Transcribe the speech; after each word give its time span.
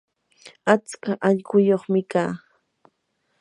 atska 0.73 1.11
allquyuqmi 1.27 2.01
kaa. 2.11 2.31